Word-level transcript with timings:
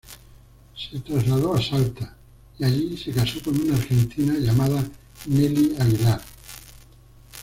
Se 0.75 0.99
trasladó 1.01 1.53
a 1.53 1.61
Salta 1.61 2.17
y 2.57 2.63
allí 2.63 2.97
se 2.97 3.11
casó 3.11 3.39
con 3.43 3.61
una 3.61 3.75
argentina 3.75 4.33
llamada, 4.39 4.81
Nelly 5.27 5.75
Aguilar. 5.79 6.21